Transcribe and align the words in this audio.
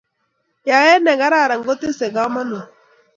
Yaet 0.69 1.01
nekararan 1.03 1.61
kutesei 1.67 2.11
kamanut 2.15 2.67